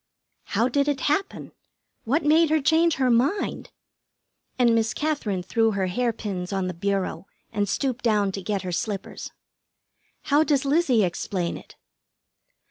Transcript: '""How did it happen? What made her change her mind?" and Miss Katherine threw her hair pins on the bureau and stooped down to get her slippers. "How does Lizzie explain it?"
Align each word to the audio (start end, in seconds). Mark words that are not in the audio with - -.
'""How 0.57 0.67
did 0.67 0.87
it 0.87 1.01
happen? 1.01 1.51
What 2.05 2.25
made 2.25 2.49
her 2.49 2.59
change 2.59 2.95
her 2.95 3.11
mind?" 3.11 3.69
and 4.57 4.73
Miss 4.73 4.95
Katherine 4.95 5.43
threw 5.43 5.73
her 5.73 5.85
hair 5.85 6.11
pins 6.11 6.51
on 6.51 6.65
the 6.65 6.73
bureau 6.73 7.27
and 7.53 7.69
stooped 7.69 8.03
down 8.03 8.31
to 8.31 8.41
get 8.41 8.63
her 8.63 8.71
slippers. 8.71 9.29
"How 10.23 10.43
does 10.43 10.65
Lizzie 10.65 11.03
explain 11.03 11.55
it?" 11.55 11.75